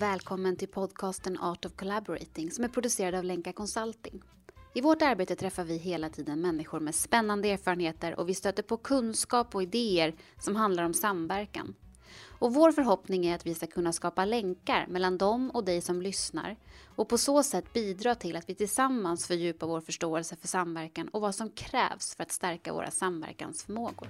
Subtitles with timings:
[0.00, 4.22] och välkommen till podcasten Art of Collaborating som är producerad av Lenka Consulting.
[4.74, 8.76] I vårt arbete träffar vi hela tiden människor med spännande erfarenheter och vi stöter på
[8.76, 11.74] kunskap och idéer som handlar om samverkan.
[12.38, 16.02] Och vår förhoppning är att vi ska kunna skapa länkar mellan dem och dig som
[16.02, 16.56] lyssnar
[16.96, 21.20] och på så sätt bidra till att vi tillsammans fördjupar vår förståelse för samverkan och
[21.20, 24.08] vad som krävs för att stärka våra samverkansförmågor.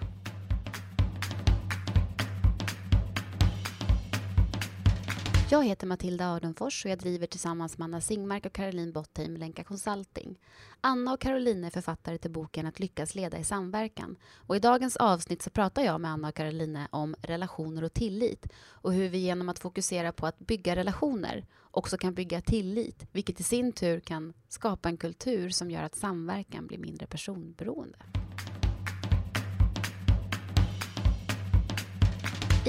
[5.52, 9.64] Jag heter Matilda Ardenfors och jag driver tillsammans med Anna Singmark och Caroline Bottheim Lenka
[9.64, 10.38] Consulting.
[10.80, 14.16] Anna och Caroline är författare till boken Att lyckas leda i samverkan.
[14.46, 18.46] Och I dagens avsnitt så pratar jag med Anna och Caroline om relationer och tillit
[18.68, 23.40] och hur vi genom att fokusera på att bygga relationer också kan bygga tillit, vilket
[23.40, 27.98] i sin tur kan skapa en kultur som gör att samverkan blir mindre personberoende.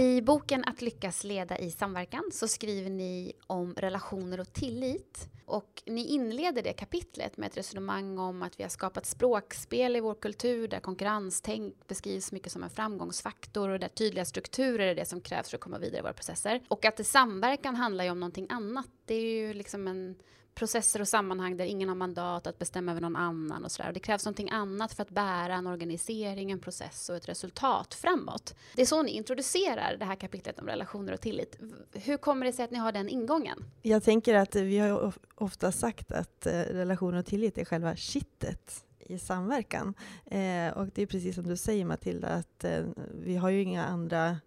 [0.02, 5.28] I boken Att lyckas leda i samverkan så skriver ni om relationer och tillit.
[5.45, 10.00] Och ni inleder det kapitlet med ett resonemang om att vi har skapat språkspel i
[10.00, 15.06] vår kultur där konkurrenstänk beskrivs mycket som en framgångsfaktor och där tydliga strukturer är det
[15.06, 16.62] som krävs för att komma vidare i våra processer.
[16.68, 18.90] Och att samverkan handlar ju om någonting annat.
[19.06, 20.16] Det är ju liksom en
[20.55, 23.91] processer och sammanhang där ingen har mandat att bestämma över någon annan och sådär.
[23.94, 28.55] Det krävs någonting annat för att bära en organisering, en process och ett resultat framåt.
[28.75, 31.59] Det är så ni introducerar det här kapitlet om relationer och tillit.
[31.94, 33.63] Hur kommer det sig att ni har den ingången?
[33.81, 38.85] Jag tänker att vi har ofta sagt att eh, relationer och tillit är själva kittet
[38.99, 39.94] i samverkan.
[40.25, 43.85] Eh, och det är precis som du säger Matilda, att eh, vi har ju inga
[43.85, 44.38] andra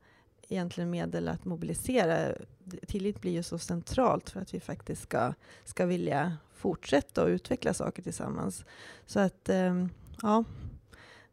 [0.48, 2.32] egentligen medel att mobilisera.
[2.86, 5.32] Tillit blir ju så centralt för att vi faktiskt ska,
[5.64, 8.64] ska vilja fortsätta och utveckla saker tillsammans.
[9.06, 9.88] Så att, ehm,
[10.22, 10.44] ja,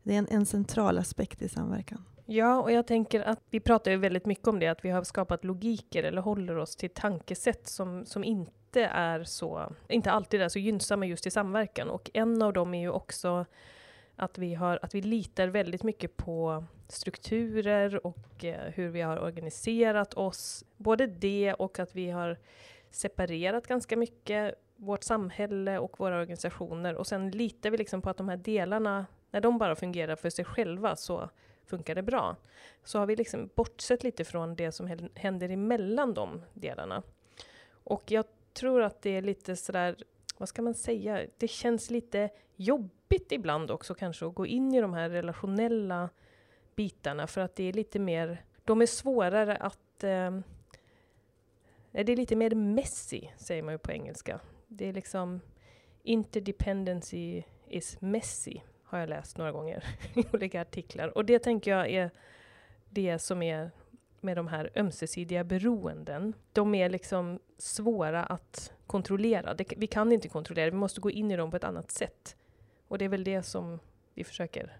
[0.03, 2.05] det är en, en central aspekt i samverkan.
[2.25, 5.03] Ja, och jag tänker att vi pratar ju väldigt mycket om det, att vi har
[5.03, 10.49] skapat logiker eller håller oss till tankesätt som, som inte är så, inte alltid är
[10.49, 11.89] så gynnsamma just i samverkan.
[11.89, 13.45] Och en av dem är ju också
[14.21, 19.19] att vi, har, att vi litar väldigt mycket på strukturer och eh, hur vi har
[19.19, 20.63] organiserat oss.
[20.77, 22.37] Både det och att vi har
[22.89, 28.17] separerat ganska mycket vårt samhälle och våra organisationer och sen litar vi liksom på att
[28.17, 31.29] de här delarna, när de bara fungerar för sig själva så
[31.65, 32.35] funkar det bra.
[32.83, 37.03] Så har vi liksom bortsett lite från det som händer emellan de delarna.
[37.83, 39.95] Och jag tror att det är lite sådär,
[40.41, 44.81] vad ska man säga, det känns lite jobbigt ibland också kanske att gå in i
[44.81, 46.09] de här relationella
[46.75, 50.39] bitarna för att det är lite mer, de är svårare att eh,
[51.91, 54.39] det är lite mer messy, säger man ju på engelska.
[54.67, 55.41] Det är liksom
[56.03, 59.83] interdependency is messy, har jag läst några gånger
[60.15, 61.17] i olika artiklar.
[61.17, 62.11] Och det tänker jag är
[62.89, 63.71] det som är
[64.21, 66.33] med de här ömsesidiga beroenden.
[66.53, 69.53] De är liksom svåra att kontrollera.
[69.53, 72.35] Det, vi kan inte kontrollera, vi måste gå in i dem på ett annat sätt.
[72.87, 73.79] Och det är väl det som
[74.13, 74.77] vi försöker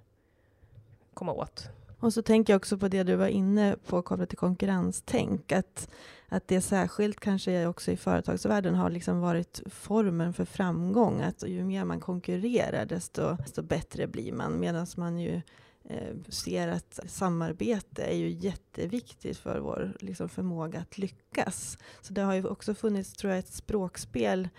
[1.13, 1.69] komma åt.
[1.99, 5.51] Och så tänker jag också på det du var inne på kopplat till konkurrenstänk.
[5.51, 5.89] Att,
[6.29, 11.21] att det särskilt kanske också i företagsvärlden har liksom varit formen för framgång.
[11.21, 14.59] Att ju mer man konkurrerar desto, desto bättre blir man.
[14.59, 15.41] Medan man ju
[15.89, 21.77] Eh, ser att samarbete är ju jätteviktigt för vår liksom, förmåga att lyckas.
[22.01, 24.49] Så det har ju också funnits, tror jag, ett språkspel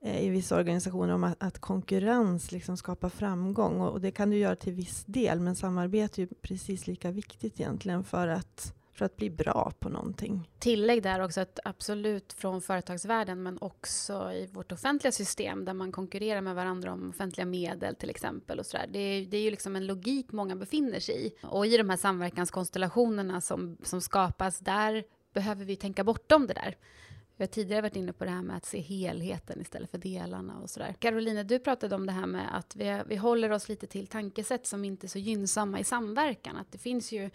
[0.00, 3.80] Eh, i vissa organisationer om att, att konkurrens liksom skapar framgång.
[3.80, 7.10] Och, och, det kan du göra till viss del, men samarbete är ju precis lika
[7.10, 10.50] viktigt egentligen för att, för att bli bra på någonting.
[10.58, 15.92] Tillägg där också att absolut från företagsvärlden, men också i vårt offentliga system där man
[15.92, 18.58] konkurrerar med varandra om offentliga medel till exempel.
[18.58, 18.86] Och så där.
[18.86, 21.32] Det, är, det är ju liksom en logik många befinner sig i.
[21.42, 26.76] Och i de här samverkanskonstellationerna som, som skapas, där behöver vi tänka bortom det där.
[27.36, 30.58] Vi har tidigare varit inne på det här med att se helheten istället för delarna
[30.58, 30.94] och sådär.
[30.98, 34.66] Caroline, du pratade om det här med att vi, vi håller oss lite till tankesätt
[34.66, 36.56] som inte är så gynnsamma i samverkan.
[36.56, 37.30] Att det finns ju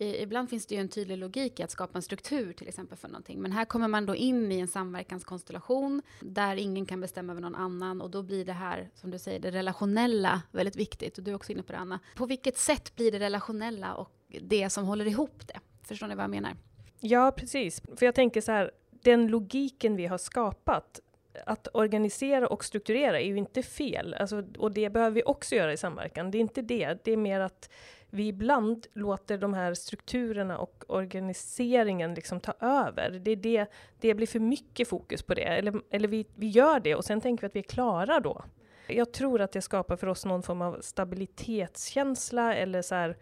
[0.00, 3.08] Ibland finns det ju en tydlig logik i att skapa en struktur till exempel för
[3.08, 3.40] någonting.
[3.40, 7.54] Men här kommer man då in i en samverkanskonstellation där ingen kan bestämma över någon
[7.54, 11.18] annan och då blir det här, som du säger, det relationella väldigt viktigt.
[11.18, 12.00] Och du är också inne på det Anna.
[12.16, 14.10] På vilket sätt blir det relationella och
[14.40, 15.60] det som håller ihop det?
[15.82, 16.56] Förstår ni vad jag menar?
[17.00, 17.82] Ja, precis.
[17.96, 21.00] För jag tänker så här, den logiken vi har skapat,
[21.46, 24.14] att organisera och strukturera är ju inte fel.
[24.14, 26.30] Alltså, och det behöver vi också göra i samverkan.
[26.30, 27.04] Det är inte det.
[27.04, 27.70] Det är mer att
[28.10, 33.10] vi ibland låter de här strukturerna och organiseringen liksom ta över.
[33.10, 33.66] Det, är det,
[34.00, 35.42] det blir för mycket fokus på det.
[35.42, 38.44] Eller, eller vi, vi gör det och sen tänker vi att vi är klara då.
[38.86, 43.16] Jag tror att det skapar för oss någon form av stabilitetskänsla eller så här,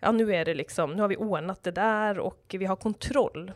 [0.00, 3.52] ja nu är det liksom, nu har vi ordnat det där och vi har kontroll.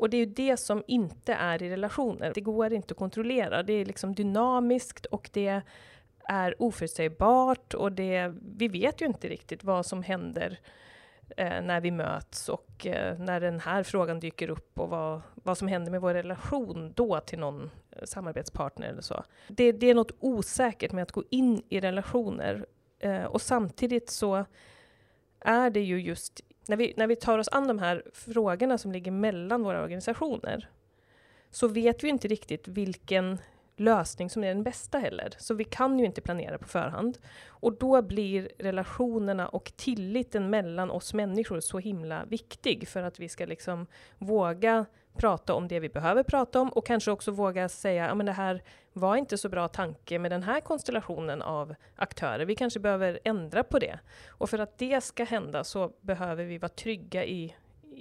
[0.00, 2.32] Och det är ju det som inte är i relationer.
[2.34, 3.62] Det går inte att kontrollera.
[3.62, 5.62] Det är liksom dynamiskt och det
[6.24, 10.60] är oförutsägbart och det, vi vet ju inte riktigt vad som händer
[11.36, 15.58] eh, när vi möts och eh, när den här frågan dyker upp och vad, vad
[15.58, 19.24] som händer med vår relation då till någon eh, samarbetspartner eller så.
[19.48, 22.66] Det, det är något osäkert med att gå in i relationer
[22.98, 24.44] eh, och samtidigt så
[25.40, 28.92] är det ju just när vi, när vi tar oss an de här frågorna som
[28.92, 30.68] ligger mellan våra organisationer
[31.50, 33.38] så vet vi inte riktigt vilken
[33.80, 35.34] lösning som är den bästa heller.
[35.38, 37.18] Så vi kan ju inte planera på förhand.
[37.46, 43.28] Och då blir relationerna och tilliten mellan oss människor så himla viktig för att vi
[43.28, 43.86] ska liksom
[44.18, 44.86] våga
[45.16, 48.62] prata om det vi behöver prata om och kanske också våga säga att det här
[48.92, 52.44] var inte så bra tanke med den här konstellationen av aktörer.
[52.44, 53.98] Vi kanske behöver ändra på det.
[54.28, 57.54] Och för att det ska hända så behöver vi vara trygga i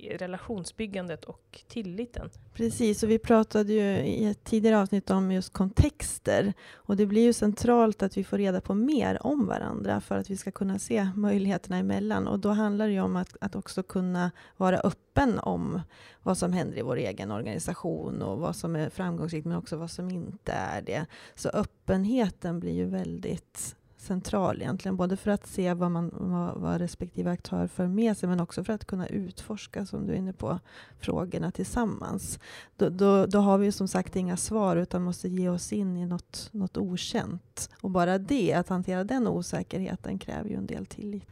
[0.07, 2.29] relationsbyggandet och tilliten.
[2.53, 6.53] Precis, och vi pratade ju i ett tidigare avsnitt om just kontexter.
[6.73, 10.29] Och det blir ju centralt att vi får reda på mer om varandra för att
[10.29, 12.27] vi ska kunna se möjligheterna emellan.
[12.27, 15.81] Och då handlar det ju om att, att också kunna vara öppen om
[16.23, 19.91] vad som händer i vår egen organisation och vad som är framgångsrikt, men också vad
[19.91, 21.05] som inte är det.
[21.35, 26.81] Så öppenheten blir ju väldigt central egentligen, både för att se vad, man, vad, vad
[26.81, 30.33] respektive aktör för med sig, men också för att kunna utforska, som du är inne
[30.33, 30.59] på,
[30.99, 32.39] frågorna tillsammans.
[32.77, 36.05] Då, då, då har vi som sagt inga svar, utan måste ge oss in i
[36.05, 37.69] något, något okänt.
[37.81, 41.29] Och bara det, att hantera den osäkerheten, kräver ju en del tillit.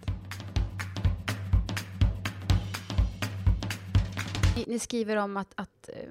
[4.67, 6.09] Ni skriver om att, att eh,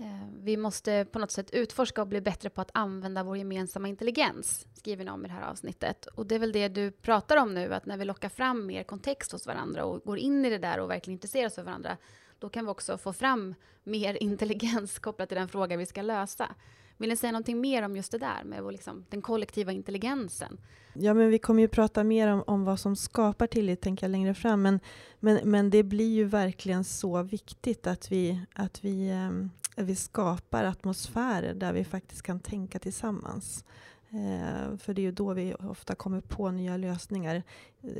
[0.00, 3.88] Eh, vi måste på något sätt utforska och bli bättre på att använda vår gemensamma
[3.88, 6.06] intelligens, skriver ni om i det här avsnittet.
[6.06, 8.82] Och det är väl det du pratar om nu, att när vi lockar fram mer
[8.82, 11.96] kontext hos varandra och går in i det där och verkligen intresserar oss för varandra,
[12.38, 13.54] då kan vi också få fram
[13.84, 16.54] mer intelligens kopplat till den fråga vi ska lösa.
[16.96, 20.60] Vill ni säga någonting mer om just det där med liksom, den kollektiva intelligensen?
[20.92, 24.10] Ja, men vi kommer ju prata mer om, om vad som skapar tillit tänker jag,
[24.10, 24.62] längre fram.
[24.62, 24.80] Men,
[25.20, 29.50] men, men det blir ju verkligen så viktigt att vi, att vi um,
[29.84, 33.64] vi skapar atmosfärer där vi faktiskt kan tänka tillsammans.
[34.10, 37.42] Eh, för det är ju då vi ofta kommer på nya lösningar.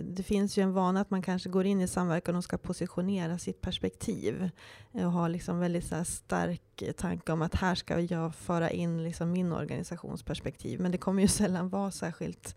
[0.02, 3.38] Det finns ju en vana att man kanske går in i samverkan och ska positionera
[3.38, 4.50] sitt perspektiv.
[4.92, 9.02] Eh, och har liksom väldigt så stark tanke om att här ska jag föra in
[9.02, 10.80] liksom min organisationsperspektiv.
[10.80, 12.56] Men det kommer ju sällan vara särskilt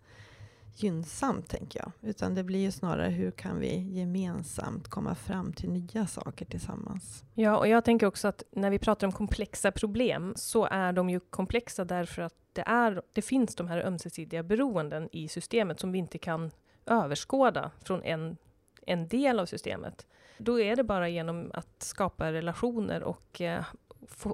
[0.74, 1.92] gynnsamt, tänker jag.
[2.10, 7.24] Utan det blir ju snarare hur kan vi gemensamt komma fram till nya saker tillsammans.
[7.34, 11.10] Ja, och jag tänker också att när vi pratar om komplexa problem så är de
[11.10, 15.92] ju komplexa därför att det, är, det finns de här ömsesidiga beroenden i systemet som
[15.92, 16.50] vi inte kan
[16.86, 18.36] överskåda från en,
[18.86, 20.06] en del av systemet.
[20.38, 23.64] Då är det bara genom att skapa relationer och eh,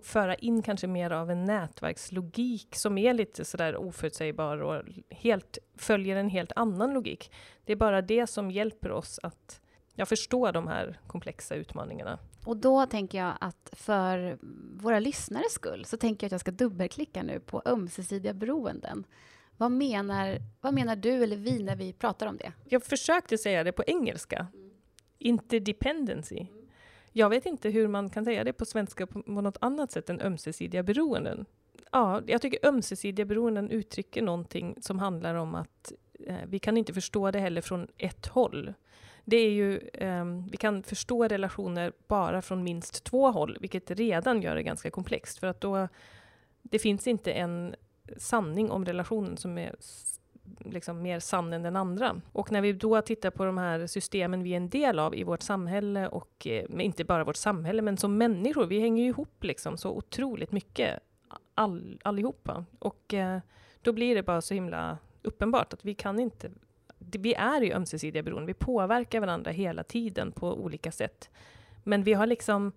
[0.03, 6.17] föra in kanske mer av en nätverkslogik som är lite sådär oförutsägbar och helt, följer
[6.17, 7.32] en helt annan logik.
[7.65, 9.61] Det är bara det som hjälper oss att
[9.94, 12.19] ja, förstå de här komplexa utmaningarna.
[12.44, 14.38] Och då tänker jag att för
[14.82, 19.05] våra lyssnares skull så tänker jag att jag ska dubbelklicka nu på ömsesidiga beroenden.
[19.56, 22.53] Vad menar, vad menar du eller vi när vi pratar om det?
[22.64, 24.47] Jag försökte säga det på engelska.
[24.55, 24.71] Mm.
[25.19, 26.47] Interdependency.
[27.19, 30.21] Jag vet inte hur man kan säga det på svenska på, något annat sätt än
[30.21, 31.47] ömsesidiga beroenden.
[31.93, 35.93] Ja, jag tycker ömsesidiga beroenden uttrycker någonting som handlar om att
[36.27, 38.75] eh, vi kan inte förstå det heller från ett håll.
[39.25, 44.43] Det är ju, eh, vi kan förstå relationer bara från minst två håll, vilket redan
[44.43, 45.89] gör det ganska komplext, för att då
[46.63, 47.75] det finns inte en
[48.17, 49.75] sanning om relationen som är
[50.59, 52.21] liksom mer sann än den andra.
[52.33, 55.25] Och när vi då tittar på de här systemen vi är en del av i
[55.25, 59.45] vårt samhälle och eh, inte bara vårt samhälle, men som människor, vi hänger ju ihop
[59.45, 60.99] liksom så otroligt mycket
[61.55, 62.64] all, allihopa.
[62.78, 63.38] Och eh,
[63.83, 66.50] då blir det bara så himla uppenbart att vi kan inte
[66.99, 71.31] vi är ju ömsesidiga beroende, vi påverkar varandra hela tiden på olika sätt.
[71.85, 72.73] Men vi har liksom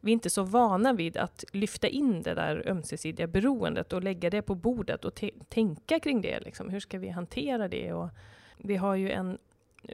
[0.00, 4.30] vi är inte så vana vid att lyfta in det där ömsesidiga beroendet och lägga
[4.30, 6.40] det på bordet och tänka kring det.
[6.40, 6.70] Liksom.
[6.70, 7.92] Hur ska vi hantera det?
[7.92, 8.08] Och
[8.58, 9.38] vi har ju en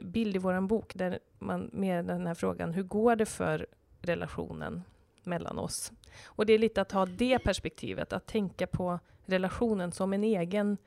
[0.03, 3.67] bild i vår bok där man, med den här frågan, hur går det för
[4.01, 4.83] relationen
[5.23, 5.91] mellan oss?
[6.25, 10.77] Och det är lite att ha det perspektivet, att tänka på relationen som en egen,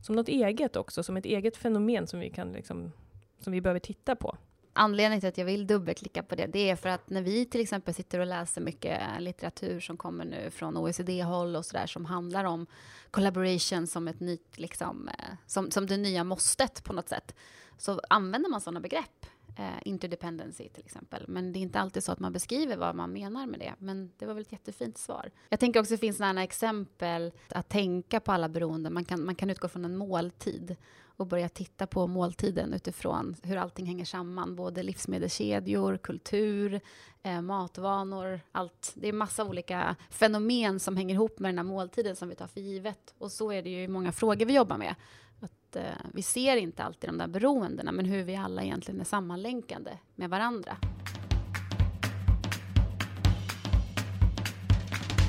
[0.00, 2.92] som något eget också, som ett eget fenomen som vi kan liksom,
[3.38, 4.36] som vi behöver titta på.
[4.80, 7.60] Anledningen till att jag vill dubbelklicka på det, det är för att när vi till
[7.60, 12.04] exempel sitter och läser mycket eh, litteratur som kommer nu från OECD-håll och sådär som
[12.04, 12.66] handlar om
[13.10, 17.34] collaboration som ett nytt, liksom, eh, som, som det nya måstet på något sätt,
[17.78, 19.26] så använder man sådana begrepp.
[19.56, 21.24] Eh, interdependency till exempel.
[21.28, 23.74] Men det är inte alltid så att man beskriver vad man menar med det.
[23.78, 25.30] Men det var väl ett jättefint svar.
[25.48, 28.94] Jag tänker också att det finns sådana exempel att tänka på alla beroenden.
[28.94, 30.76] Man kan, man kan utgå från en måltid
[31.18, 34.56] och börja titta på måltiden utifrån hur allting hänger samman.
[34.56, 36.80] Både livsmedelskedjor, kultur,
[37.22, 38.92] eh, matvanor, allt.
[38.94, 42.46] Det är massa olika fenomen som hänger ihop med den här måltiden som vi tar
[42.46, 43.14] för givet.
[43.18, 44.94] Och så är det ju i många frågor vi jobbar med.
[45.40, 45.82] Att, eh,
[46.12, 50.30] vi ser inte alltid de där beroendena, men hur vi alla egentligen är sammanlänkade med
[50.30, 50.76] varandra.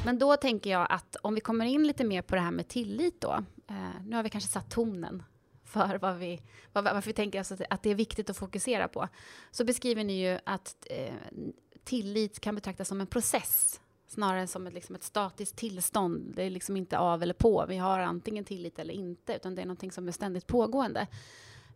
[0.05, 2.67] Men då tänker jag att om vi kommer in lite mer på det här med
[2.67, 3.43] tillit då.
[3.67, 5.24] Eh, nu har vi kanske satt tonen
[5.70, 6.42] för vad vi,
[6.74, 9.08] vad, varför vi tänker alltså att det är viktigt att fokusera på.
[9.52, 11.14] Så beskriver ni ju att eh,
[11.84, 16.34] tillit kan betraktas som en process snarare än som ett, liksom ett statiskt tillstånd.
[16.36, 17.66] Det är liksom inte av eller på.
[17.70, 21.08] Vi har antingen tillit eller inte, utan det är någonting som är ständigt pågående.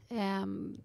[0.10, 0.82] Um,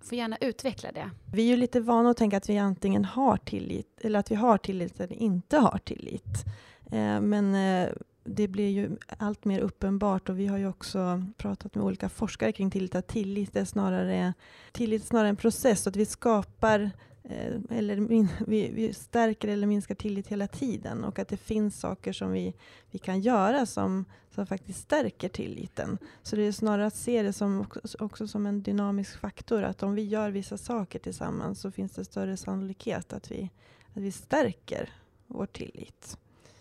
[0.00, 1.10] får gärna utveckla det.
[1.32, 4.34] Vi är ju lite vana att tänka att vi antingen har tillit, eller att vi
[4.34, 6.44] har tillit eller inte har tillit.
[6.90, 7.88] Eh, men eh,
[8.24, 12.52] det blir ju allt mer uppenbart och vi har ju också pratat med olika forskare
[12.52, 14.34] kring tillit, att tillit är snarare,
[14.72, 16.90] tillit är snarare en process, att vi skapar
[17.22, 21.80] eh, eller min, vi, vi, stärker eller minskar tillit hela tiden och att det finns
[21.80, 22.54] saker som vi,
[22.90, 25.98] vi kan göra som, som faktiskt stärker tilliten.
[26.22, 29.82] Så det är snarare att se det som också, också, som en dynamisk faktor, att
[29.82, 33.50] om vi gör vissa saker tillsammans så finns det större sannolikhet att vi,
[33.94, 34.90] att vi stärker
[35.26, 36.18] vår tillit.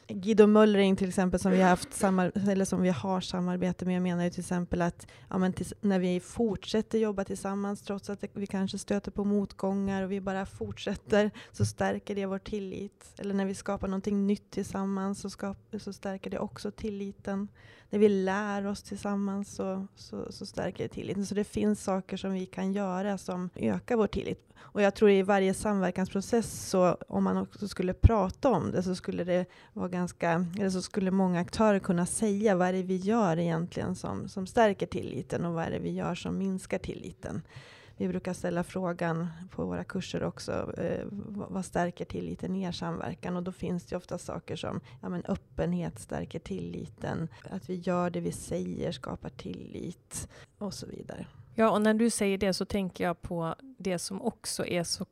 [0.10, 2.04] Guido Möllring till exempel, som vi har, haft
[2.50, 6.20] eller som vi har samarbete med, menar ju till exempel att ja, men när vi
[6.20, 11.66] fortsätter jobba tillsammans, trots att vi kanske stöter på motgångar och vi bara fortsätter, så
[11.66, 13.14] stärker det vår tillit.
[13.18, 17.48] Eller när vi skapar någonting nytt tillsammans, så, skap, så stärker det också tilliten.
[17.90, 21.26] När vi lär oss tillsammans, så, så, så stärker det tilliten.
[21.26, 24.50] Så det finns saker som vi kan göra som ökar vår tillit.
[24.72, 28.96] Och jag tror i varje samverkansprocess, så om man också skulle prata om det, så
[28.96, 32.96] skulle det vara ganska, eller så skulle många aktörer kunna säga vad är det vi
[32.96, 37.42] gör egentligen som, som stärker tilliten och vad är det vi gör som minskar tilliten.
[38.00, 41.06] Vi brukar ställa frågan på våra kurser också, eh,
[41.50, 43.38] vad stärker tilliten i er samverkan?
[43.38, 48.10] Och då finns det ofta saker som ja, men öppenhet stärker tilliten, att vi gör
[48.10, 51.28] det vi säger skapar tillit och så vidare.
[51.56, 55.06] Ja, och när du säger det så tänker jag på det som också är så,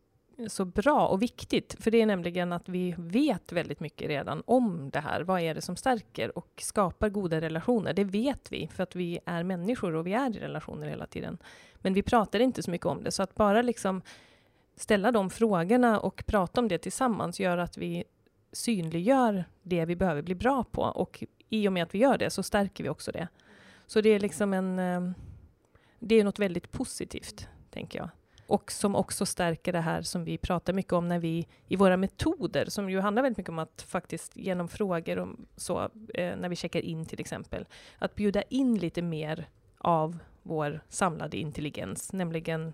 [0.47, 1.75] så bra och viktigt.
[1.79, 5.21] För det är nämligen att vi vet väldigt mycket redan om det här.
[5.21, 7.93] Vad är det som stärker och skapar goda relationer?
[7.93, 11.37] Det vet vi, för att vi är människor och vi är i relationer hela tiden.
[11.75, 14.01] Men vi pratar inte så mycket om det, så att bara liksom
[14.75, 18.03] ställa de frågorna och prata om det tillsammans gör att vi
[18.51, 20.81] synliggör det vi behöver bli bra på.
[20.81, 23.27] Och i och med att vi gör det så stärker vi också det.
[23.87, 25.11] Så det är liksom en eh,
[25.99, 28.09] det är något väldigt positivt, tänker jag.
[28.47, 31.97] Och som också stärker det här som vi pratar mycket om när vi i våra
[31.97, 36.49] metoder, som ju handlar väldigt mycket om att faktiskt genom frågor och så, eh, när
[36.49, 37.65] vi checkar in till exempel,
[37.99, 42.73] att bjuda in lite mer av vår samlade intelligens, nämligen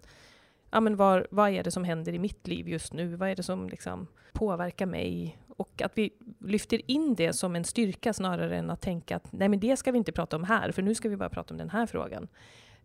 [0.70, 3.16] ja, men var, vad är det som händer i mitt liv just nu?
[3.16, 5.38] Vad är det som liksom påverkar mig?
[5.58, 9.50] Och att vi lyfter in det som en styrka snarare än att tänka att nej,
[9.50, 11.58] men det ska vi inte prata om här, för nu ska vi bara prata om
[11.58, 12.28] den här frågan.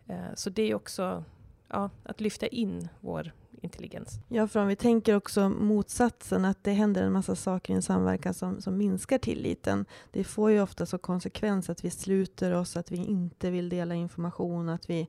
[0.07, 1.25] Eh, så det är också
[1.69, 3.33] ja, att lyfta in vår
[3.63, 4.21] intelligens.
[4.29, 7.83] Ja, för om vi tänker också motsatsen, att det händer en massa saker i en
[7.83, 9.85] samverkan som, som minskar tilliten.
[10.11, 13.95] Det får ju ofta så konsekvens att vi sluter oss, att vi inte vill dela
[13.95, 15.09] information, att vi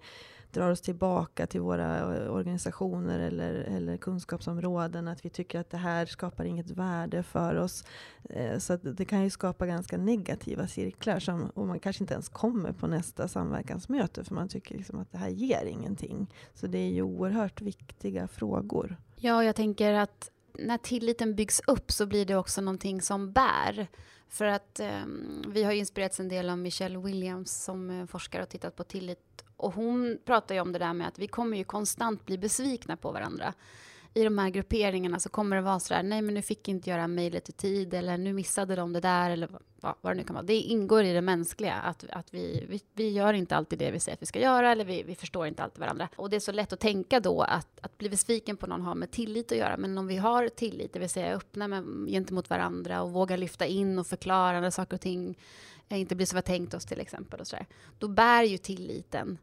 [0.51, 5.07] drar oss tillbaka till våra eh, organisationer eller, eller kunskapsområden.
[5.07, 7.83] Att vi tycker att det här skapar inget värde för oss.
[8.29, 12.29] Eh, så det kan ju skapa ganska negativa cirklar som, och man kanske inte ens
[12.29, 16.33] kommer på nästa samverkansmöte för man tycker liksom att det här ger ingenting.
[16.53, 18.97] Så det är ju oerhört viktiga frågor.
[19.15, 23.87] Ja, jag tänker att när tilliten byggs upp så blir det också någonting som bär.
[24.29, 25.05] För att eh,
[25.47, 29.45] vi har inspirerats en del av Michelle Williams som eh, forskar och tittat på tillit
[29.59, 32.97] och hon pratar ju om det där med att vi kommer ju konstant bli besvikna
[32.97, 33.53] på varandra.
[34.13, 36.89] I de här grupperingarna så kommer det vara så där, nej men nu fick inte
[36.89, 39.49] göra mejlet i tid eller nu missade de det där eller
[39.81, 40.45] vad, vad det nu kan vara.
[40.45, 43.99] Det ingår i det mänskliga att, att vi, vi, vi gör inte alltid det vi
[43.99, 46.09] säger att vi ska göra eller vi, vi förstår inte alltid varandra.
[46.15, 48.95] Och det är så lätt att tänka då att, att bli besviken på någon har
[48.95, 49.77] med tillit att göra.
[49.77, 53.65] Men om vi har tillit, det vill säga öppna med, gentemot varandra och vågar lyfta
[53.65, 55.37] in och förklara när saker och ting
[55.97, 57.65] inte blir som vi har tänkt oss till exempel och så där,
[57.99, 59.37] då bär ju tilliten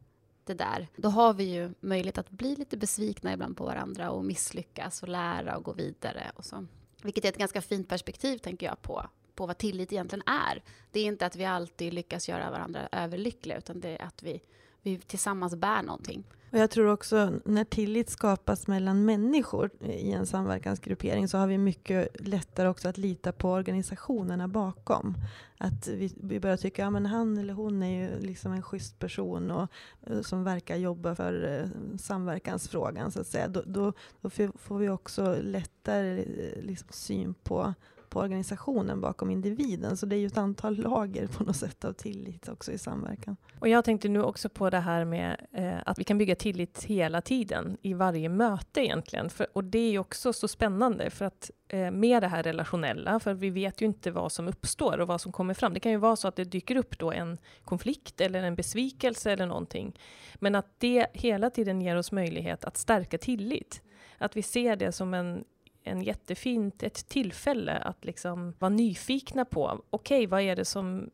[0.47, 4.25] det där, då har vi ju möjlighet att bli lite besvikna ibland på varandra och
[4.25, 6.67] misslyckas och lära och gå vidare och så.
[7.03, 10.63] Vilket är ett ganska fint perspektiv, tänker jag, på, på vad tillit egentligen är.
[10.91, 14.41] Det är inte att vi alltid lyckas göra varandra överlyckliga, utan det är att vi,
[14.83, 16.25] vi tillsammans bär någonting.
[16.57, 21.59] Och jag tror också när tillit skapas mellan människor i en samverkansgruppering så har vi
[21.59, 25.15] mycket lättare också att lita på organisationerna bakom.
[25.59, 28.99] Att vi, vi börjar tycka att ja, han eller hon är ju liksom en schysst
[28.99, 29.69] person och,
[30.07, 33.49] eh, som verkar jobba för eh, samverkansfrågan så att säga.
[33.49, 37.75] Då, då, då, får vi också lättare eh, liksom, syn på
[38.17, 39.97] på organisationen bakom individen.
[39.97, 43.37] Så det är ju ett antal lager på något sätt av tillit också i samverkan.
[43.59, 46.85] Och jag tänkte nu också på det här med eh, att vi kan bygga tillit
[46.85, 49.31] hela tiden i varje möte egentligen.
[49.31, 53.21] För, och det är ju också så spännande för att eh, med det här relationella,
[53.21, 55.75] för vi vet ju inte vad som uppstår och vad som kommer fram.
[55.75, 59.33] Det kan ju vara så att det dyker upp då en konflikt eller en besvikelse
[59.33, 59.99] eller någonting.
[60.35, 63.83] Men att det hela tiden ger oss möjlighet att stärka tillit.
[64.19, 65.45] Att vi ser det som en
[65.87, 71.11] en jättefint ett tillfälle att liksom vara nyfikna på, okej, okay, vad är det som,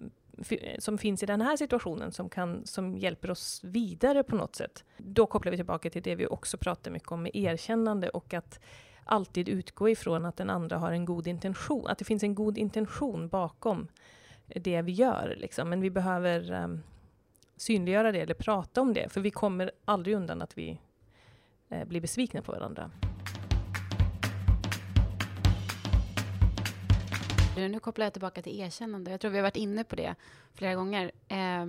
[0.79, 4.85] som finns i den här situationen som, kan, som hjälper oss vidare på något sätt?
[4.99, 8.61] Då kopplar vi tillbaka till det vi också pratar mycket om med erkännande och att
[9.05, 12.59] alltid utgå ifrån att den andra har en god intention, att det finns en god
[12.59, 13.89] intention bakom
[14.47, 15.35] det vi gör.
[15.39, 15.69] Liksom.
[15.69, 16.83] Men vi behöver um,
[17.57, 20.81] synliggöra det eller prata om det, för vi kommer aldrig undan att vi
[21.73, 22.91] uh, blir besvikna på varandra.
[27.57, 29.11] Eh, nu kopplar jag tillbaka till erkännande.
[29.11, 30.15] Jag tror vi har varit inne på det
[30.55, 31.13] flera gånger.
[31.29, 31.67] Eh,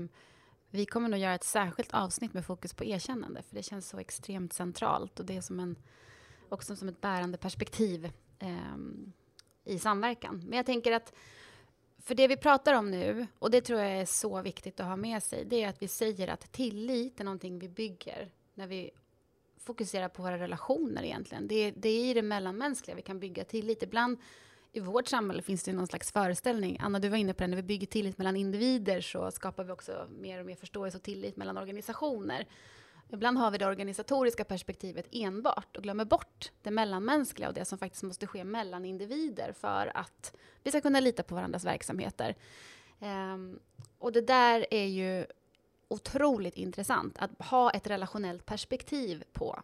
[0.69, 3.99] vi kommer nog göra ett särskilt avsnitt med fokus på erkännande, för det känns så
[3.99, 5.75] extremt centralt och det är som en,
[6.49, 8.77] också som ett bärande perspektiv eh,
[9.65, 10.43] i samverkan.
[10.47, 11.13] Men jag tänker att
[11.99, 14.95] för det vi pratar om nu, och det tror jag är så viktigt att ha
[14.95, 18.91] med sig, det är att vi säger att tillit är någonting vi bygger när vi
[19.57, 21.47] fokuserar på våra relationer egentligen.
[21.47, 23.83] Det, det är i det mellanmänskliga vi kan bygga tillit.
[23.83, 24.17] Ibland
[24.73, 26.77] i vårt samhälle finns det någon slags föreställning.
[26.79, 29.71] Anna, du var inne på det, när vi bygger tillit mellan individer så skapar vi
[29.71, 32.47] också mer och mer förståelse och tillit mellan organisationer.
[33.11, 37.77] Ibland har vi det organisatoriska perspektivet enbart och glömmer bort det mellanmänskliga och det som
[37.77, 42.35] faktiskt måste ske mellan individer för att vi ska kunna lita på varandras verksamheter.
[42.99, 43.59] Um,
[43.97, 45.25] och det där är ju
[45.87, 49.61] otroligt intressant, att ha ett relationellt perspektiv på,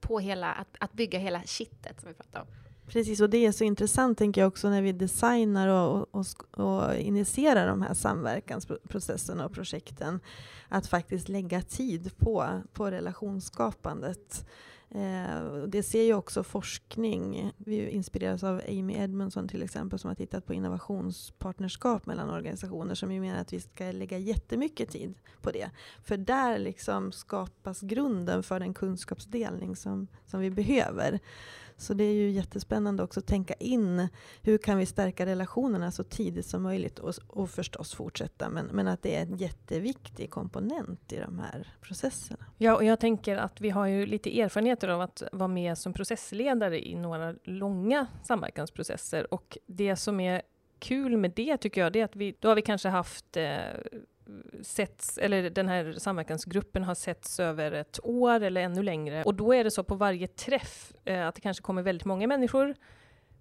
[0.00, 2.46] på hela, att, att bygga hela kittet som vi pratar om.
[2.86, 6.94] Precis, och det är så intressant tänker jag också när vi designar och, och, och
[6.94, 10.20] initierar de här samverkansprocesserna och projekten.
[10.68, 14.46] Att faktiskt lägga tid på, på relationsskapandet.
[14.94, 17.52] Eh, det ser ju också forskning.
[17.56, 23.12] Vi inspireras av Amy Edmondson till exempel som har tittat på innovationspartnerskap mellan organisationer som
[23.12, 25.70] ju menar att vi ska lägga jättemycket tid på det.
[26.02, 31.20] För där liksom skapas grunden för den kunskapsdelning som, som vi behöver.
[31.76, 34.08] Så det är ju jättespännande också att tänka in
[34.42, 38.48] hur kan vi stärka relationerna så tidigt som möjligt och, och förstås fortsätta.
[38.48, 42.46] Men, men att det är en jätteviktig komponent i de här processerna.
[42.58, 45.92] Ja, och jag tänker att vi har ju lite erfarenheter av att vara med som
[45.92, 50.42] processledare i några långa samverkansprocesser och det som är
[50.78, 53.56] kul med det tycker jag, det är att vi, då har vi kanske haft eh,
[54.62, 59.22] setts, eller den här samverkansgruppen har setts över ett år eller ännu längre.
[59.24, 62.26] Och då är det så på varje träff eh, att det kanske kommer väldigt många
[62.26, 62.74] människor.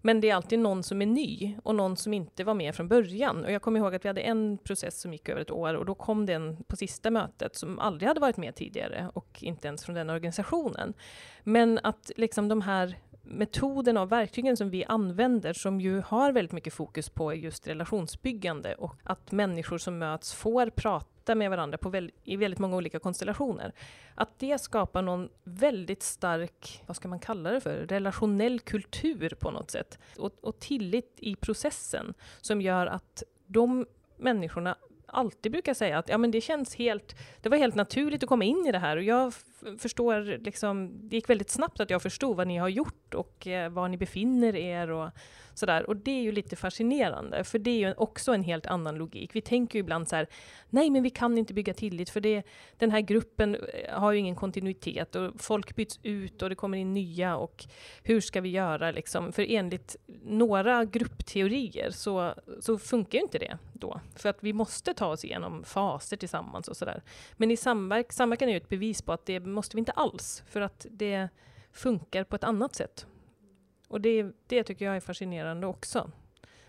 [0.01, 2.87] Men det är alltid någon som är ny och någon som inte var med från
[2.87, 3.45] början.
[3.45, 5.85] Och jag kommer ihåg att vi hade en process som gick över ett år och
[5.85, 9.85] då kom den på sista mötet som aldrig hade varit med tidigare och inte ens
[9.85, 10.93] från den organisationen.
[11.43, 16.51] Men att liksom de här metoderna och verktygen som vi använder som ju har väldigt
[16.51, 21.89] mycket fokus på just relationsbyggande och att människor som möts får prata med varandra på
[21.89, 23.73] väl, i väldigt många olika konstellationer.
[24.15, 29.51] Att det skapar någon väldigt stark, vad ska man kalla det för, relationell kultur på
[29.51, 29.99] något sätt.
[30.17, 33.85] Och, och tillit i processen som gör att de
[34.17, 38.29] människorna alltid brukar säga att ja, men det känns helt, det var helt naturligt att
[38.29, 39.33] komma in i det här och jag
[39.77, 43.69] förstår liksom, det gick väldigt snabbt att jag förstod vad ni har gjort och eh,
[43.69, 45.09] var ni befinner er och
[45.53, 45.89] sådär.
[45.89, 49.35] Och det är ju lite fascinerande, för det är ju också en helt annan logik.
[49.35, 50.27] Vi tänker ju ibland så här,
[50.69, 52.43] nej men vi kan inte bygga tillit för det,
[52.77, 56.77] den här gruppen eh, har ju ingen kontinuitet och folk byts ut och det kommer
[56.77, 57.65] in nya och
[58.03, 59.31] hur ska vi göra liksom?
[59.31, 63.99] För enligt några gruppteorier så, så funkar ju inte det då.
[64.15, 67.03] För att vi måste ta oss igenom faser tillsammans och sådär.
[67.37, 70.43] Men i samverk, samverkan är ju ett bevis på att det måste vi inte alls,
[70.47, 71.29] för att det
[71.71, 73.05] funkar på ett annat sätt.
[73.87, 76.11] Och det, det tycker jag är fascinerande också.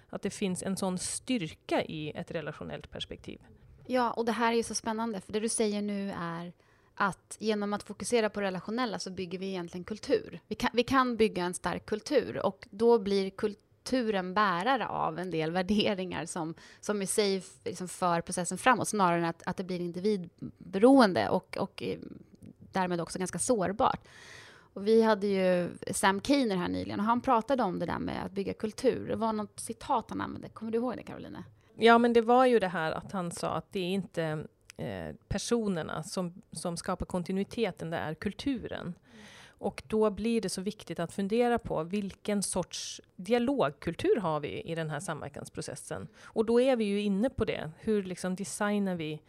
[0.08, 3.40] Att det finns en sån styrka i ett relationellt perspektiv.
[3.86, 6.52] Ja, och det här är ju så spännande, för det du säger nu är
[6.94, 10.40] att genom att fokusera på relationella så bygger vi egentligen kultur.
[10.48, 15.30] Vi kan, vi kan bygga en stark kultur och då blir kulturen bärare av en
[15.30, 19.64] del värderingar som, som i sig liksom för processen framåt snarare än att, att det
[19.64, 21.98] blir individberoende och, och eh,
[22.74, 24.08] därmed också ganska sårbart.
[24.74, 28.24] Och vi hade ju Sam Keener här nyligen och han pratade om det där med
[28.24, 29.08] att bygga kultur.
[29.08, 30.48] Det var något citat han använde.
[30.48, 31.44] Kommer du ihåg det Caroline?
[31.76, 35.14] Ja, men det var ju det här att han sa att det är inte eh,
[35.28, 38.80] personerna som, som skapar kontinuiteten, det är kulturen.
[38.80, 38.94] Mm.
[39.62, 44.74] Och då blir det så viktigt att fundera på vilken sorts dialogkultur har vi i
[44.74, 46.08] den här samverkansprocessen?
[46.22, 47.70] Och då är vi ju inne på det.
[47.78, 49.22] Hur liksom designar vi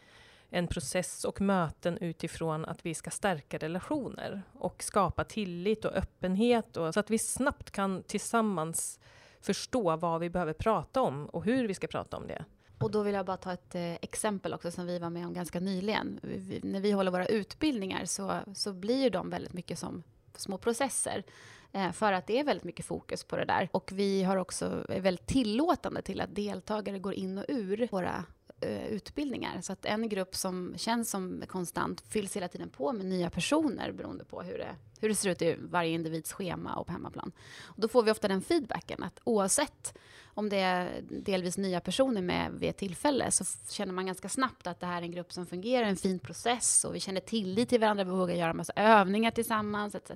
[0.53, 6.77] en process och möten utifrån att vi ska stärka relationer och skapa tillit och öppenhet
[6.77, 8.99] och, så att vi snabbt kan tillsammans
[9.41, 12.45] förstå vad vi behöver prata om och hur vi ska prata om det.
[12.79, 15.33] Och då vill jag bara ta ett eh, exempel också som vi var med om
[15.33, 16.19] ganska nyligen.
[16.23, 20.03] Vi, när vi håller våra utbildningar så, så blir de väldigt mycket som
[20.35, 21.23] små processer.
[21.71, 23.69] Eh, för att det är väldigt mycket fokus på det där.
[23.71, 28.25] Och vi har också är väldigt tillåtande till att deltagare går in och ur våra
[28.63, 29.61] Eh, utbildningar.
[29.61, 33.91] Så att en grupp som känns som konstant fylls hela tiden på med nya personer
[33.91, 37.31] beroende på hur det, hur det ser ut i varje individs schema och på hemmaplan.
[37.63, 42.21] Och då får vi ofta den feedbacken att oavsett om det är delvis nya personer
[42.21, 45.33] med vid ett tillfälle så känner man ganska snabbt att det här är en grupp
[45.33, 48.73] som fungerar, en fin process och vi känner tillit till varandra, vi vågar göra massa
[48.75, 50.11] övningar tillsammans etc.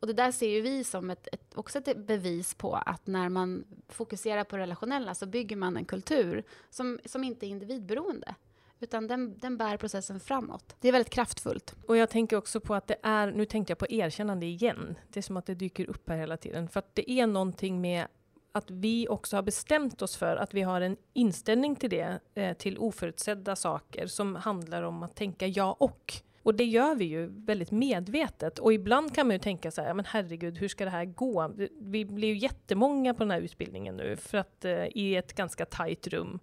[0.00, 3.28] Och det där ser ju vi som ett, ett, också ett bevis på att när
[3.28, 8.34] man fokuserar på det relationella så bygger man en kultur som, som inte är individberoende.
[8.80, 10.76] Utan den, den bär processen framåt.
[10.80, 11.74] Det är väldigt kraftfullt.
[11.86, 14.98] Och jag tänker också på att det är, nu tänkte jag på erkännande igen.
[15.08, 16.68] Det är som att det dyker upp här hela tiden.
[16.68, 18.06] För att det är någonting med
[18.52, 22.56] att vi också har bestämt oss för att vi har en inställning till det, eh,
[22.56, 26.22] till oförutsedda saker som handlar om att tänka ja och.
[26.42, 28.58] Och det gör vi ju väldigt medvetet.
[28.58, 31.52] Och ibland kan man ju tänka så här, men herregud, hur ska det här gå?
[31.80, 35.64] Vi blir ju jättemånga på den här utbildningen nu, för att eh, i ett ganska
[35.64, 36.38] tajt rum.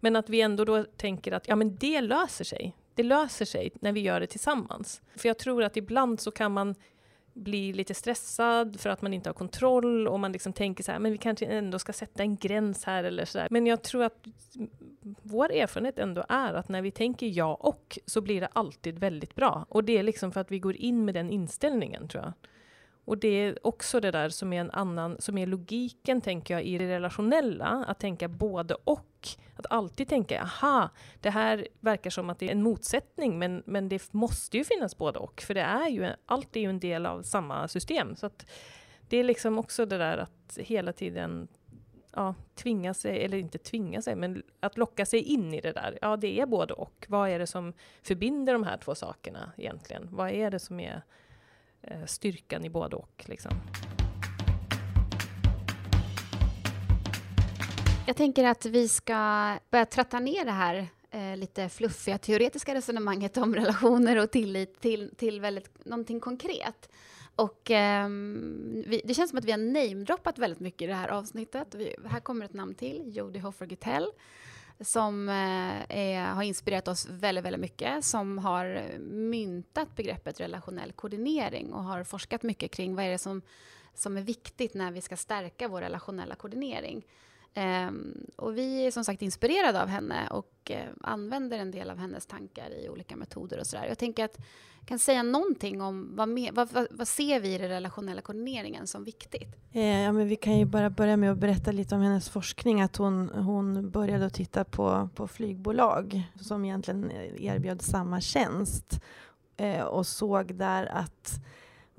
[0.00, 2.76] Men att vi ändå då tänker att ja, men det löser sig.
[2.94, 5.02] Det löser sig när vi gör det tillsammans.
[5.16, 6.74] För jag tror att ibland så kan man
[7.32, 10.98] blir lite stressad för att man inte har kontroll och man liksom tänker så här,
[10.98, 13.48] men vi kanske ändå ska sätta en gräns här eller så där.
[13.50, 14.26] Men jag tror att
[15.22, 19.34] vår erfarenhet ändå är att när vi tänker ja och så blir det alltid väldigt
[19.34, 19.66] bra.
[19.68, 22.32] Och det är liksom för att vi går in med den inställningen tror jag.
[23.10, 26.64] Och det är också det där som är en annan, som är logiken tänker jag
[26.64, 29.28] i det relationella, att tänka både och.
[29.56, 33.88] Att alltid tänka, aha, det här verkar som att det är en motsättning, men, men
[33.88, 37.06] det måste ju finnas både och, för det är ju, allt är ju en del
[37.06, 38.16] av samma system.
[38.16, 38.50] Så att
[39.08, 41.48] det är liksom också det där att hela tiden
[42.12, 45.98] ja, tvinga sig, eller inte tvinga sig, men att locka sig in i det där.
[46.02, 47.06] Ja, det är både och.
[47.08, 50.08] Vad är det som förbinder de här två sakerna egentligen?
[50.10, 51.02] Vad är det som är
[51.82, 53.24] Eh, styrkan i både och.
[53.26, 53.52] Liksom.
[58.06, 63.36] Jag tänker att vi ska börja tratta ner det här eh, lite fluffiga teoretiska resonemanget
[63.36, 66.88] om relationer och tillit till, till väldigt, någonting konkret.
[67.34, 68.08] Och eh,
[68.86, 71.74] vi, det känns som att vi har namedroppat väldigt mycket i det här avsnittet.
[71.74, 74.06] Vi, här kommer ett namn till, Jodie Hoffer Gutell
[74.80, 81.72] som eh, är, har inspirerat oss väldigt, väldigt mycket, som har myntat begreppet relationell koordinering
[81.72, 83.42] och har forskat mycket kring vad är det som,
[83.94, 87.02] som är viktigt när vi ska stärka vår relationella koordinering.
[87.54, 91.98] Ehm, och vi är som sagt inspirerade av henne och eh, använder en del av
[91.98, 93.86] hennes tankar i olika metoder och sådär.
[93.88, 94.36] Jag tänker att
[94.78, 98.20] jag kan säga någonting om vad, med, vad, vad, vad, ser vi i den relationella
[98.20, 99.56] koordineringen som viktigt?
[99.72, 102.80] Eh, ja, men vi kan ju bara börja med att berätta lite om hennes forskning.
[102.82, 109.00] Att hon, hon började att titta på, på flygbolag som egentligen eh, erbjöd samma tjänst
[109.90, 111.40] och såg där att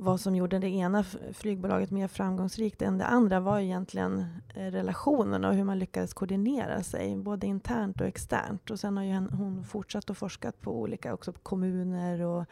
[0.01, 5.49] vad som gjorde det ena flygbolaget mer framgångsrikt än det andra var egentligen eh, relationerna
[5.49, 8.71] och hur man lyckades koordinera sig, både internt och externt.
[8.71, 12.45] Och sen har ju hon fortsatt att forska på olika också kommuner och,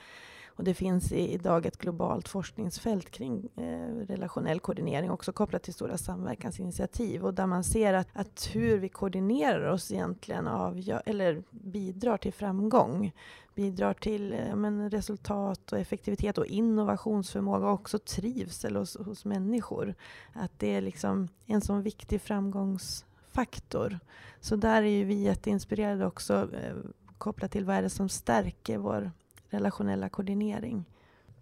[0.59, 5.97] och det finns idag ett globalt forskningsfält kring eh, relationell koordinering också kopplat till stora
[5.97, 12.17] samverkansinitiativ och där man ser att, att hur vi koordinerar oss egentligen avgör, eller bidrar
[12.17, 13.11] till framgång
[13.55, 19.95] bidrar till eh, men, resultat och effektivitet och innovationsförmåga och också trivsel hos, hos människor.
[20.33, 23.99] Att det är liksom en sån viktig framgångsfaktor.
[24.39, 26.75] Så där är ju vi jätteinspirerade också eh,
[27.17, 29.11] kopplat till vad är det som stärker vår
[29.49, 30.85] relationella koordinering.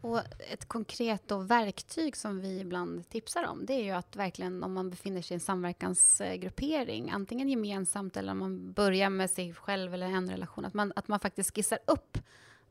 [0.02, 0.20] Och
[0.52, 4.74] ett konkret då verktyg som vi ibland tipsar om det är ju att verkligen om
[4.74, 9.94] man befinner sig i en samverkansgruppering antingen gemensamt eller om man börjar med sig själv
[9.94, 12.18] eller en relation att man, att man faktiskt skissar upp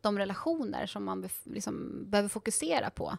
[0.01, 3.17] de relationer som man liksom behöver fokusera på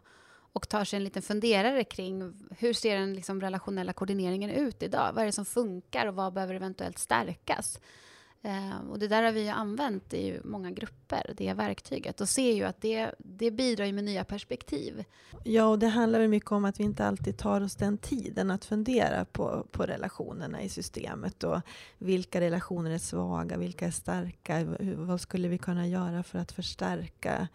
[0.53, 5.11] och tar sig en liten funderare kring hur ser den liksom relationella koordineringen ut idag?
[5.13, 7.79] Vad är det som funkar och vad behöver eventuellt stärkas?
[8.41, 12.53] Eh, och det där har vi ju använt i många grupper, det verktyget, och ser
[12.53, 15.03] ju att det, det bidrar med nya perspektiv.
[15.43, 18.51] Ja, och det handlar väl mycket om att vi inte alltid tar oss den tiden
[18.51, 21.61] att fundera på, på relationerna i systemet och
[21.97, 26.51] vilka relationer är svaga, vilka är starka, hur, vad skulle vi kunna göra för att
[26.51, 27.47] förstärka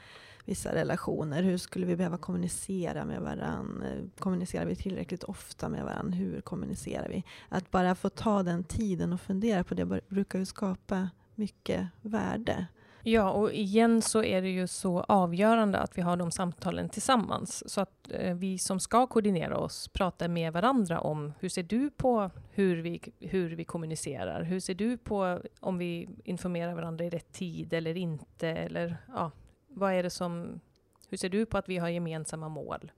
[0.44, 1.42] vissa relationer.
[1.42, 4.11] Hur skulle vi behöva kommunicera med varandra?
[4.18, 6.16] Kommunicerar vi tillräckligt ofta med varandra?
[6.16, 7.24] Hur kommunicerar vi?
[7.48, 12.66] Att bara få ta den tiden och fundera på det brukar ju skapa mycket värde.
[13.05, 17.70] Ja, och igen så är det ju så avgörande att vi har de samtalen tillsammans.
[17.70, 21.90] Så att eh, vi som ska koordinera oss pratar med varandra om hur ser du
[21.90, 24.42] på hur vi, hur vi kommunicerar?
[24.42, 28.48] Hur ser du på om vi informerar varandra i rätt tid eller inte?
[28.48, 29.31] Eller ja,
[29.74, 30.61] vad är det som,
[31.08, 32.92] hur ser du på att vi har gemensamma mål?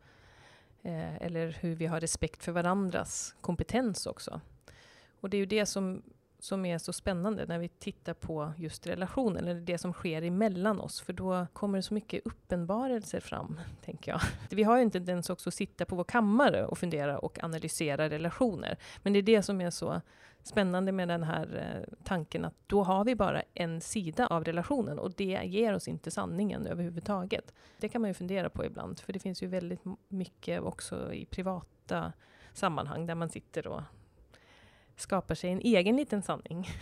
[0.82, 4.40] Eh, eller hur vi har respekt för varandras kompetens också.
[5.20, 6.02] Och det är ju det som,
[6.44, 10.80] som är så spännande när vi tittar på just relationen, eller det som sker emellan
[10.80, 14.20] oss, för då kommer det så mycket uppenbarelser fram, tänker jag.
[14.50, 18.08] Vi har ju inte tendens också att sitta på vår kammare och fundera och analysera
[18.08, 20.00] relationer, men det är det som är så
[20.42, 24.98] spännande med den här eh, tanken att då har vi bara en sida av relationen
[24.98, 27.54] och det ger oss inte sanningen överhuvudtaget.
[27.78, 31.24] Det kan man ju fundera på ibland, för det finns ju väldigt mycket också i
[31.24, 32.12] privata
[32.52, 33.82] sammanhang där man sitter och
[34.96, 36.68] skapar sig en egen liten sanning.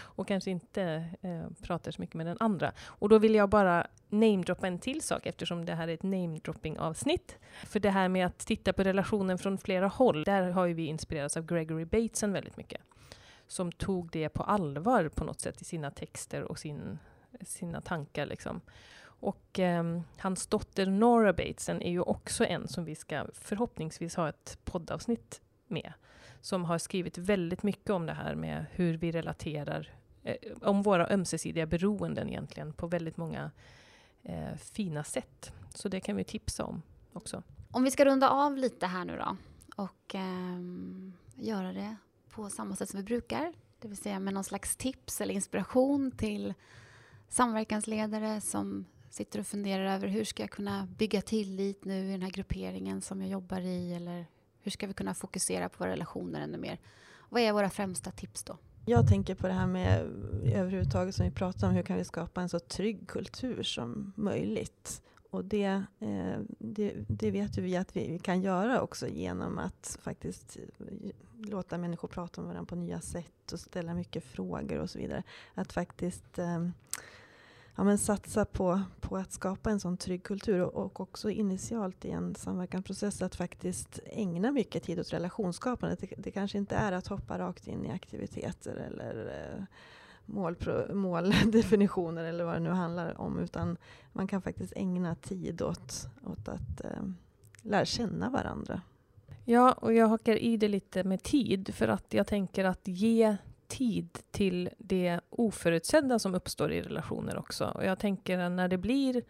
[0.00, 2.72] och kanske inte eh, pratar så mycket med den andra.
[2.80, 6.78] Och då vill jag bara namedroppa en till sak eftersom det här är ett namedropping
[6.78, 7.38] avsnitt.
[7.66, 10.86] För det här med att titta på relationen från flera håll, där har ju vi
[10.86, 12.80] inspirerats av Gregory Bateson väldigt mycket.
[13.46, 16.98] Som tog det på allvar på något sätt i sina texter och sin,
[17.40, 18.26] sina tankar.
[18.26, 18.60] Liksom.
[19.04, 24.28] Och eh, hans dotter Nora Bateson är ju också en som vi ska förhoppningsvis ha
[24.28, 25.40] ett poddavsnitt
[25.72, 25.92] med
[26.42, 31.08] som har skrivit väldigt mycket om det här med hur vi relaterar, eh, om våra
[31.08, 33.50] ömsesidiga beroenden egentligen, på väldigt många
[34.22, 35.52] eh, fina sätt.
[35.74, 36.82] Så det kan vi tipsa om
[37.12, 37.42] också.
[37.70, 39.36] Om vi ska runda av lite här nu då
[39.76, 40.60] och eh,
[41.34, 41.96] göra det
[42.30, 46.10] på samma sätt som vi brukar, det vill säga med någon slags tips eller inspiration
[46.10, 46.54] till
[47.28, 52.22] samverkansledare som sitter och funderar över hur ska jag kunna bygga tillit nu i den
[52.22, 54.26] här grupperingen som jag jobbar i eller
[54.62, 56.78] hur ska vi kunna fokusera på våra relationer ännu mer?
[57.28, 58.56] Vad är våra främsta tips då?
[58.86, 60.00] Jag tänker på det här med
[60.44, 65.02] överhuvudtaget som vi pratar om, hur kan vi skapa en så trygg kultur som möjligt?
[65.30, 69.98] Och det, eh, det, det, vet ju vi att vi kan göra också genom att
[70.02, 70.56] faktiskt
[71.38, 75.22] låta människor prata med varandra på nya sätt och ställa mycket frågor och så vidare.
[75.54, 76.68] Att faktiskt eh,
[77.76, 82.04] ja, men satsa på, på att skapa en sån trygg kultur och, och också initialt
[82.04, 85.96] i en samverkansprocess att faktiskt ägna mycket tid åt relationsskapande.
[86.00, 89.64] Det, det kanske inte är att hoppa rakt in i aktiviteter eller eh,
[90.26, 93.38] målpro, måldefinitioner eller vad det nu handlar om.
[93.38, 93.76] Utan
[94.12, 97.02] man kan faktiskt ägna tid åt, åt att eh,
[97.62, 98.80] lära känna varandra.
[99.44, 103.36] Ja, och jag hakar i det lite med tid för att jag tänker att ge
[103.72, 107.64] tid till det oförutsedda som uppstår i relationer också.
[107.64, 109.22] Och jag tänker att när det blir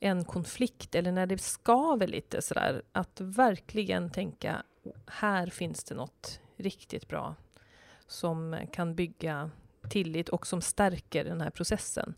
[0.00, 4.62] en konflikt eller när det skaver lite sådär, att verkligen tänka
[5.06, 7.34] här finns det något riktigt bra
[8.06, 9.50] som kan bygga
[9.90, 12.14] tillit och som stärker den här processen.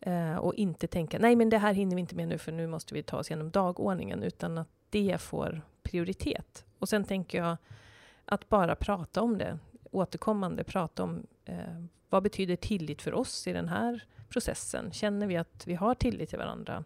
[0.00, 2.66] Eh, och inte tänka, nej men det här hinner vi inte med nu för nu
[2.66, 6.64] måste vi ta oss igenom dagordningen, utan att det får prioritet.
[6.78, 7.56] Och sen tänker jag
[8.24, 9.58] att bara prata om det
[9.90, 14.92] återkommande prata om eh, vad betyder tillit för oss i den här processen?
[14.92, 16.84] Känner vi att vi har tillit till varandra?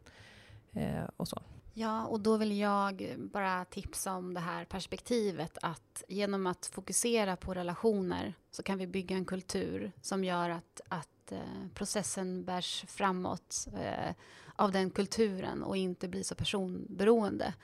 [0.72, 1.42] Eh, och så.
[1.76, 7.36] Ja, och då vill jag bara tipsa om det här perspektivet att genom att fokusera
[7.36, 11.38] på relationer så kan vi bygga en kultur som gör att, att eh,
[11.74, 14.14] processen bärs framåt eh,
[14.56, 17.54] av den kulturen och inte blir så personberoende.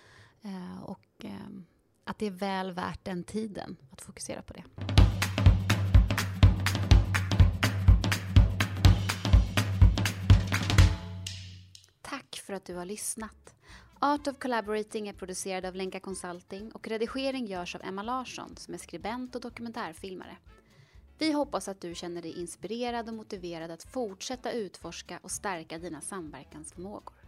[0.43, 1.49] Eh, och eh,
[2.05, 4.65] att det är väl värt den tiden att fokusera på det.
[12.51, 13.55] För att du har lyssnat.
[13.99, 18.75] Art of Collaborating är producerad av Lenka Consulting och redigering görs av Emma Larsson som
[18.75, 20.37] är skribent och dokumentärfilmare.
[21.19, 26.01] Vi hoppas att du känner dig inspirerad och motiverad att fortsätta utforska och stärka dina
[26.01, 27.20] samverkansförmågor.